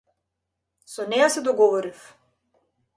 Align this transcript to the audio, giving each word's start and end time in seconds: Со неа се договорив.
Со 0.93 1.07
неа 1.13 1.29
се 1.37 1.47
договорив. 1.51 2.05